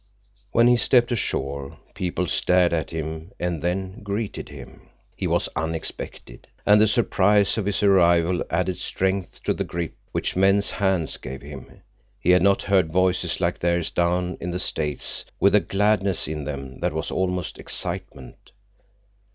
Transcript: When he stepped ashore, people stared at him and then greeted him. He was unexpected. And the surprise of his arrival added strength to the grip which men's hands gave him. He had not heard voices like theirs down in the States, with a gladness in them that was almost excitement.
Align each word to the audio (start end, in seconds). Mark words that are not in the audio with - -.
When 0.51 0.65
he 0.67 0.77
stepped 0.77 1.11
ashore, 1.11 1.77
people 1.93 2.25
stared 2.25 2.73
at 2.73 2.89
him 2.89 3.33
and 3.39 3.61
then 3.61 4.01
greeted 4.01 4.49
him. 4.49 4.89
He 5.15 5.27
was 5.27 5.47
unexpected. 5.55 6.47
And 6.65 6.81
the 6.81 6.87
surprise 6.87 7.55
of 7.55 7.67
his 7.67 7.83
arrival 7.83 8.41
added 8.49 8.79
strength 8.79 9.43
to 9.43 9.53
the 9.53 9.63
grip 9.63 9.93
which 10.11 10.35
men's 10.35 10.71
hands 10.71 11.17
gave 11.17 11.43
him. 11.43 11.83
He 12.19 12.31
had 12.31 12.41
not 12.41 12.63
heard 12.63 12.91
voices 12.91 13.39
like 13.39 13.59
theirs 13.59 13.91
down 13.91 14.37
in 14.41 14.49
the 14.49 14.59
States, 14.59 15.23
with 15.39 15.53
a 15.53 15.59
gladness 15.59 16.27
in 16.27 16.45
them 16.45 16.79
that 16.79 16.93
was 16.93 17.11
almost 17.11 17.59
excitement. 17.59 18.53